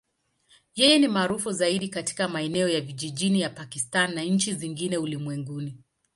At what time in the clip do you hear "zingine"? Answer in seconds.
4.53-4.97